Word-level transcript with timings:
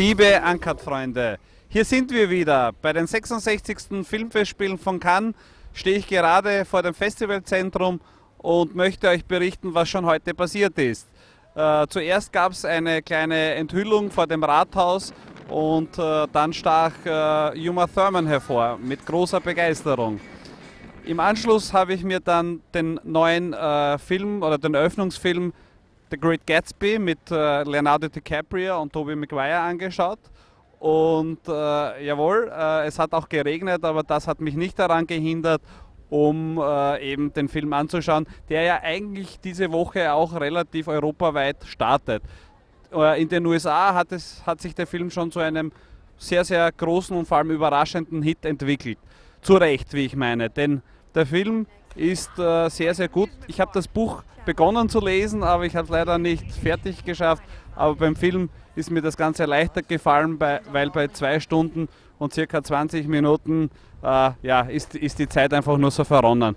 Liebe 0.00 0.40
Uncut-Freunde, 0.50 1.38
hier 1.68 1.84
sind 1.84 2.10
wir 2.10 2.30
wieder. 2.30 2.72
Bei 2.80 2.94
den 2.94 3.06
66. 3.06 4.02
Filmfestspielen 4.02 4.78
von 4.78 4.98
Cannes 4.98 5.34
stehe 5.74 5.98
ich 5.98 6.06
gerade 6.06 6.64
vor 6.64 6.82
dem 6.82 6.94
Festivalzentrum 6.94 8.00
und 8.38 8.74
möchte 8.74 9.08
euch 9.08 9.26
berichten, 9.26 9.74
was 9.74 9.90
schon 9.90 10.06
heute 10.06 10.32
passiert 10.32 10.78
ist. 10.78 11.06
Äh, 11.54 11.86
zuerst 11.90 12.32
gab 12.32 12.52
es 12.52 12.64
eine 12.64 13.02
kleine 13.02 13.56
Enthüllung 13.56 14.10
vor 14.10 14.26
dem 14.26 14.42
Rathaus 14.42 15.12
und 15.50 15.98
äh, 15.98 16.26
dann 16.32 16.54
stach 16.54 16.92
äh, 17.04 17.68
Uma 17.68 17.86
Thurman 17.86 18.26
hervor 18.26 18.78
mit 18.82 19.04
großer 19.04 19.42
Begeisterung. 19.42 20.18
Im 21.04 21.20
Anschluss 21.20 21.74
habe 21.74 21.92
ich 21.92 22.02
mir 22.04 22.20
dann 22.20 22.62
den 22.72 22.98
neuen 23.04 23.52
äh, 23.52 23.98
Film 23.98 24.42
oder 24.42 24.56
den 24.56 24.72
Eröffnungsfilm 24.72 25.52
The 26.10 26.18
Great 26.18 26.46
Gatsby 26.46 26.98
mit 26.98 27.18
äh, 27.30 27.62
Leonardo 27.62 28.08
DiCaprio 28.08 28.80
und 28.80 28.92
Tobey 28.92 29.14
Maguire 29.14 29.60
angeschaut. 29.60 30.18
Und 30.80 31.46
äh, 31.46 32.04
jawohl, 32.04 32.50
äh, 32.52 32.86
es 32.86 32.98
hat 32.98 33.12
auch 33.12 33.28
geregnet, 33.28 33.84
aber 33.84 34.02
das 34.02 34.26
hat 34.26 34.40
mich 34.40 34.54
nicht 34.54 34.78
daran 34.78 35.06
gehindert, 35.06 35.60
um 36.08 36.58
äh, 36.58 37.12
eben 37.12 37.32
den 37.32 37.48
Film 37.48 37.72
anzuschauen, 37.72 38.26
der 38.48 38.62
ja 38.62 38.80
eigentlich 38.82 39.38
diese 39.40 39.70
Woche 39.70 40.12
auch 40.12 40.34
relativ 40.34 40.88
europaweit 40.88 41.58
startet. 41.64 42.22
Äh, 42.92 43.22
in 43.22 43.28
den 43.28 43.46
USA 43.46 43.94
hat, 43.94 44.10
es, 44.12 44.42
hat 44.44 44.60
sich 44.60 44.74
der 44.74 44.86
Film 44.86 45.10
schon 45.10 45.30
zu 45.30 45.38
einem 45.38 45.70
sehr, 46.16 46.44
sehr 46.44 46.72
großen 46.72 47.16
und 47.16 47.26
vor 47.26 47.38
allem 47.38 47.50
überraschenden 47.50 48.22
Hit 48.22 48.44
entwickelt. 48.44 48.98
Zu 49.42 49.54
Recht, 49.54 49.92
wie 49.94 50.04
ich 50.06 50.16
meine, 50.16 50.50
denn 50.50 50.82
der 51.14 51.26
Film 51.26 51.66
ist 51.94 52.38
äh, 52.38 52.68
sehr, 52.68 52.94
sehr 52.94 53.08
gut. 53.08 53.30
Ich 53.46 53.60
habe 53.60 53.70
das 53.74 53.88
Buch 53.88 54.22
begonnen 54.44 54.88
zu 54.88 55.00
lesen, 55.00 55.42
aber 55.42 55.64
ich 55.64 55.76
habe 55.76 55.84
es 55.84 55.90
leider 55.90 56.18
nicht 56.18 56.50
fertig 56.52 57.04
geschafft. 57.04 57.42
Aber 57.76 57.94
beim 57.94 58.16
Film 58.16 58.50
ist 58.74 58.90
mir 58.90 59.02
das 59.02 59.16
Ganze 59.16 59.44
leichter 59.44 59.82
gefallen, 59.82 60.38
bei, 60.38 60.60
weil 60.70 60.90
bei 60.90 61.08
zwei 61.08 61.40
Stunden 61.40 61.88
und 62.18 62.32
circa 62.32 62.62
20 62.62 63.06
Minuten 63.08 63.70
äh, 64.02 64.30
ja, 64.42 64.62
ist, 64.62 64.94
ist 64.94 65.18
die 65.18 65.28
Zeit 65.28 65.52
einfach 65.52 65.76
nur 65.76 65.90
so 65.90 66.04
verronnen. 66.04 66.56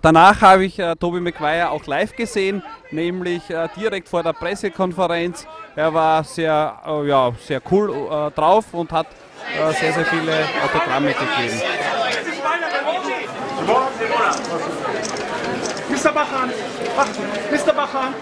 Danach 0.00 0.40
habe 0.40 0.64
ich 0.64 0.78
äh, 0.80 0.96
Toby 0.96 1.20
Maguire 1.20 1.70
auch 1.70 1.86
live 1.86 2.16
gesehen, 2.16 2.62
nämlich 2.90 3.48
äh, 3.50 3.68
direkt 3.76 4.08
vor 4.08 4.24
der 4.24 4.32
Pressekonferenz. 4.32 5.46
Er 5.76 5.94
war 5.94 6.24
sehr, 6.24 6.80
äh, 6.84 7.06
ja, 7.06 7.32
sehr 7.38 7.62
cool 7.70 7.90
äh, 7.90 8.30
drauf 8.32 8.74
und 8.74 8.90
hat 8.90 9.06
äh, 9.56 9.72
sehr, 9.74 9.92
sehr 9.92 10.04
viele 10.06 10.44
Autogramme 10.64 11.12
gegeben. 11.12 11.62
Mr. 15.88 16.12
Bachan, 16.12 16.50
Mr. 17.50 17.72
Bachan. 17.72 18.14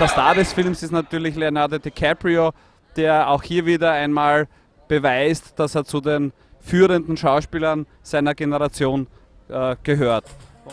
Der 0.00 0.08
Star 0.08 0.34
des 0.34 0.52
Films 0.52 0.82
ist 0.82 0.90
natürlich 0.90 1.36
Leonardo 1.36 1.78
DiCaprio, 1.78 2.52
der 2.96 3.28
auch 3.28 3.44
hier 3.44 3.66
wieder 3.66 3.92
einmal 3.92 4.48
beweist, 4.88 5.56
dass 5.60 5.76
er 5.76 5.84
zu 5.84 6.00
den 6.00 6.32
führenden 6.62 7.16
Schauspielern 7.16 7.86
seiner 8.02 8.34
Generation 8.34 9.06
äh, 9.48 9.76
gehört. 9.82 10.24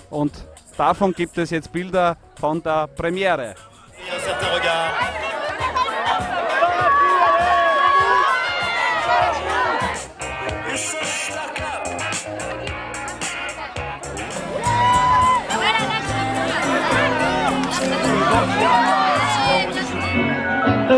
Und 0.10 0.32
davon 0.78 1.14
gibt 1.14 1.38
es 1.38 1.50
jetzt 1.50 1.72
Bilder 1.72 2.18
von 2.40 2.62
der 2.64 2.88
Premiere. 2.88 3.56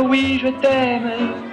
Oui, 0.09 0.39
je 0.41 0.51
t'aime. 0.61 1.51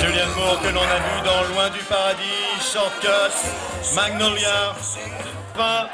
Julianne 0.00 0.30
Moore 0.36 0.60
que 0.62 0.68
l'on 0.68 0.82
a 0.82 0.98
vu 0.98 1.20
dans 1.24 1.54
Loin 1.54 1.70
du 1.70 1.80
Paradis, 1.80 2.72
Shortcut, 2.72 3.34
Magnolia, 3.94 4.74
fin 5.56 5.88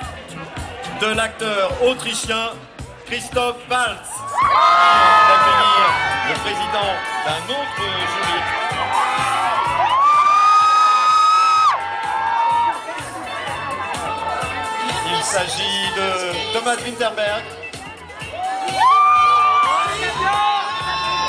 de 1.01 1.15
l'acteur 1.15 1.71
autrichien 1.83 2.51
Christoph 3.07 3.57
Waltz. 3.71 4.11
D'accueillir 5.29 5.87
le 6.29 6.35
président 6.41 6.91
d'un 7.25 7.43
autre 7.53 7.83
jury. 8.13 8.41
Il 15.17 15.23
s'agit 15.23 15.85
de 15.97 16.09
Thomas 16.53 16.77
Winterberg. 16.85 17.45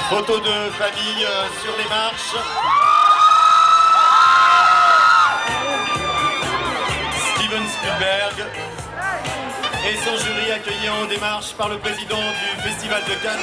Photo 0.09 0.39
de 0.39 0.69
famille 0.77 1.25
euh, 1.25 1.47
sur 1.63 1.75
les 1.77 1.89
marches. 1.89 2.35
Steven 7.33 7.67
Spielberg 7.67 8.45
et 9.88 9.97
son 9.97 10.16
jury 10.23 10.51
accueilli 10.51 10.89
en 10.89 11.05
démarche 11.07 11.53
par 11.55 11.69
le 11.69 11.79
président 11.79 12.19
du 12.19 12.61
Festival 12.61 13.01
de 13.03 13.16
Cannes. 13.16 13.39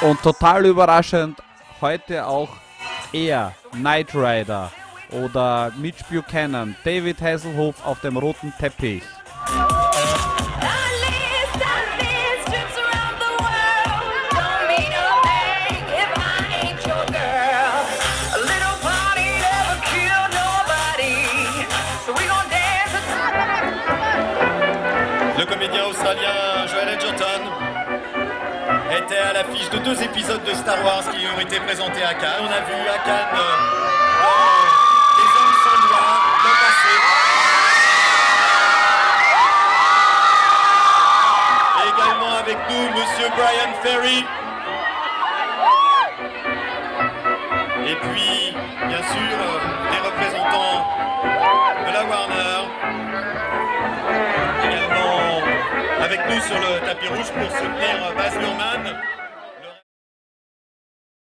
Und 0.00 0.22
total 0.22 0.64
überraschend 0.64 1.42
heute 1.82 2.26
auch 2.26 2.48
er, 3.12 3.52
Knight 3.72 4.14
Rider 4.14 4.70
oder 5.10 5.72
Mitch 5.76 6.04
Buchanan, 6.10 6.74
David 6.84 7.20
Hasselhoff 7.20 7.84
auf 7.84 8.00
dem 8.00 8.16
roten 8.16 8.52
Teppich. 8.58 9.02
Le 25.38 25.46
comédien 25.46 25.84
australien 25.84 26.66
Joel 26.66 26.88
Edgerton 26.88 27.42
était 28.90 29.18
à 29.18 29.32
l'affiche 29.32 29.70
de 29.70 29.78
deux 29.78 30.02
épisodes 30.02 30.42
de 30.44 30.52
Star 30.52 30.84
Wars 30.84 31.04
qui 31.12 31.26
ont 31.26 31.40
été 31.40 31.60
présentés 31.60 32.02
à 32.02 32.14
Cannes. 32.14 32.42
On 32.42 32.46
a 32.46 32.60
vu 32.60 32.88
à 32.88 32.98
Cannes 33.04 33.38
euh, 33.38 34.77
sur 56.40 56.58
le 56.58 56.86
tapis 56.86 57.08
rouge 57.08 57.30
pour 57.32 57.50
soutenir 57.50 58.14
Baz 58.16 58.34
Luhrmann. 58.38 59.17